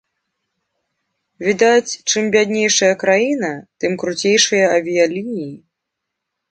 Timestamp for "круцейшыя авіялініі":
4.05-5.49